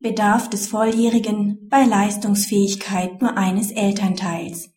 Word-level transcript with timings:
Bedarf 0.00 0.48
des 0.48 0.68
Volljährigen 0.68 1.66
bei 1.68 1.84
Leistungsfähigkeit 1.84 3.20
nur 3.20 3.36
eines 3.36 3.72
Elternteils. 3.72 4.70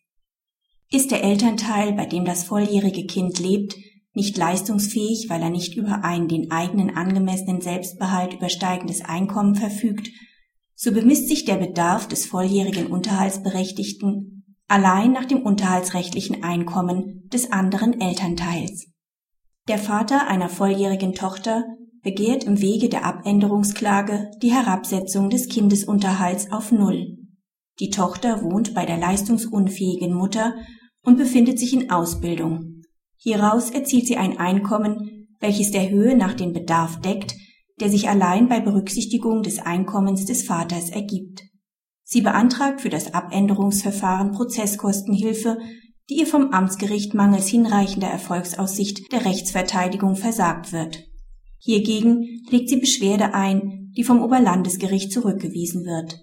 Ist 0.90 1.12
der 1.12 1.22
Elternteil, 1.22 1.92
bei 1.92 2.06
dem 2.06 2.24
das 2.24 2.42
volljährige 2.42 3.06
Kind 3.06 3.38
lebt, 3.38 3.76
nicht 4.14 4.36
leistungsfähig, 4.36 5.26
weil 5.28 5.40
er 5.40 5.50
nicht 5.50 5.76
über 5.76 6.02
ein 6.02 6.26
den 6.26 6.50
eigenen 6.50 6.96
angemessenen 6.96 7.60
Selbstbehalt 7.60 8.34
übersteigendes 8.34 9.04
Einkommen 9.04 9.54
verfügt, 9.54 10.08
so 10.74 10.90
bemisst 10.90 11.28
sich 11.28 11.44
der 11.44 11.56
Bedarf 11.56 12.08
des 12.08 12.26
volljährigen 12.26 12.88
Unterhaltsberechtigten 12.88 14.56
allein 14.66 15.12
nach 15.12 15.26
dem 15.26 15.42
unterhaltsrechtlichen 15.42 16.42
Einkommen 16.42 17.28
des 17.32 17.52
anderen 17.52 18.00
Elternteils. 18.00 18.88
Der 19.68 19.78
Vater 19.78 20.26
einer 20.26 20.48
volljährigen 20.48 21.14
Tochter 21.14 21.64
begehrt 22.02 22.44
im 22.44 22.60
Wege 22.60 22.88
der 22.88 23.04
Abänderungsklage 23.04 24.30
die 24.42 24.52
Herabsetzung 24.52 25.30
des 25.30 25.48
Kindesunterhalts 25.48 26.50
auf 26.50 26.72
Null. 26.72 27.16
Die 27.78 27.90
Tochter 27.90 28.42
wohnt 28.42 28.74
bei 28.74 28.84
der 28.84 28.98
leistungsunfähigen 28.98 30.12
Mutter 30.12 30.54
und 31.04 31.16
befindet 31.16 31.58
sich 31.58 31.72
in 31.72 31.90
Ausbildung. 31.90 32.82
Hieraus 33.16 33.70
erzielt 33.70 34.06
sie 34.06 34.16
ein 34.16 34.38
Einkommen, 34.38 35.28
welches 35.40 35.70
der 35.70 35.90
Höhe 35.90 36.16
nach 36.16 36.34
den 36.34 36.52
Bedarf 36.52 37.00
deckt, 37.00 37.34
der 37.80 37.88
sich 37.88 38.08
allein 38.08 38.48
bei 38.48 38.60
Berücksichtigung 38.60 39.42
des 39.42 39.58
Einkommens 39.58 40.24
des 40.24 40.42
Vaters 40.42 40.90
ergibt. 40.90 41.42
Sie 42.04 42.20
beantragt 42.20 42.80
für 42.80 42.90
das 42.90 43.14
Abänderungsverfahren 43.14 44.32
Prozesskostenhilfe, 44.32 45.58
die 46.10 46.18
ihr 46.18 46.26
vom 46.26 46.52
Amtsgericht 46.52 47.14
mangels 47.14 47.48
hinreichender 47.48 48.08
Erfolgsaussicht 48.08 49.12
der 49.12 49.24
Rechtsverteidigung 49.24 50.16
versagt 50.16 50.72
wird. 50.72 51.11
Hiergegen 51.64 52.42
legt 52.50 52.68
sie 52.68 52.78
Beschwerde 52.78 53.34
ein, 53.34 53.92
die 53.96 54.02
vom 54.02 54.20
Oberlandesgericht 54.20 55.12
zurückgewiesen 55.12 55.84
wird. 55.84 56.18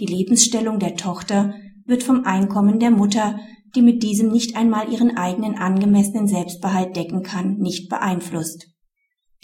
Die 0.00 0.06
Lebensstellung 0.06 0.80
der 0.80 0.96
Tochter 0.96 1.54
wird 1.86 2.02
vom 2.02 2.24
Einkommen 2.24 2.80
der 2.80 2.90
Mutter, 2.90 3.38
die 3.76 3.82
mit 3.82 4.02
diesem 4.02 4.32
nicht 4.32 4.56
einmal 4.56 4.92
ihren 4.92 5.16
eigenen 5.16 5.56
angemessenen 5.56 6.26
Selbstbehalt 6.26 6.96
decken 6.96 7.22
kann, 7.22 7.58
nicht 7.58 7.88
beeinflusst. 7.88 8.66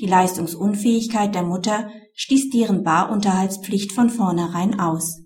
Die 0.00 0.06
Leistungsunfähigkeit 0.06 1.32
der 1.32 1.44
Mutter 1.44 1.90
schließt 2.14 2.52
deren 2.52 2.82
Barunterhaltspflicht 2.82 3.92
von 3.92 4.10
vornherein 4.10 4.80
aus. 4.80 5.22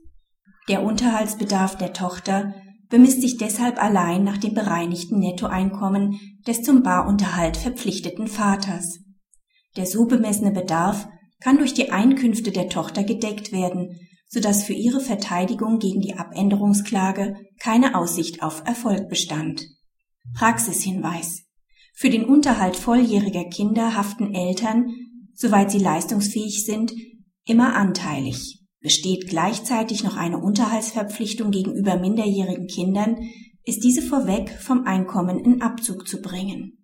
Der 0.69 0.83
Unterhaltsbedarf 0.83 1.79
der 1.79 1.95
Tochter 1.95 2.55
bemisst 2.91 3.23
sich 3.23 3.39
deshalb 3.39 3.83
allein 3.83 4.23
nach 4.23 4.37
dem 4.37 4.53
bereinigten 4.53 5.19
Nettoeinkommen 5.19 6.19
des 6.47 6.63
zum 6.63 6.83
Barunterhalt 6.83 7.57
verpflichteten 7.57 8.27
Vaters. 8.27 9.04
Der 9.77 9.87
so 9.87 10.07
bemessene 10.07 10.53
Bedarf 10.53 11.09
kann 11.41 11.59
durch 11.59 11.75
die 11.75 11.91
Einkünfte 11.91 12.53
der 12.53 12.69
Tochter 12.69 13.03
gedeckt 13.03 13.53
werden, 13.53 13.99
so 14.29 14.41
dass 14.41 14.65
für 14.65 14.73
ihre 14.73 15.01
Verteidigung 15.01 15.79
gegen 15.79 16.01
die 16.01 16.15
Abänderungsklage 16.15 17.37
keine 17.61 17.95
Aussicht 17.97 18.43
auf 18.43 18.63
Erfolg 18.67 19.09
bestand. 19.09 19.67
Praxishinweis. 20.35 21.43
Für 21.95 22.11
den 22.11 22.25
Unterhalt 22.25 22.77
volljähriger 22.77 23.45
Kinder 23.45 23.97
haften 23.97 24.35
Eltern, 24.35 24.95
soweit 25.35 25.71
sie 25.71 25.79
leistungsfähig 25.79 26.65
sind, 26.65 26.93
immer 27.45 27.77
anteilig. 27.77 28.61
Besteht 28.81 29.29
gleichzeitig 29.29 30.03
noch 30.03 30.17
eine 30.17 30.39
Unterhaltsverpflichtung 30.39 31.51
gegenüber 31.51 31.97
minderjährigen 31.97 32.67
Kindern, 32.67 33.17
ist 33.65 33.85
diese 33.85 34.03
vorweg 34.03 34.51
vom 34.61 34.85
Einkommen 34.85 35.39
in 35.39 35.63
Abzug 35.63 36.07
zu 36.07 36.21
bringen 36.21 36.79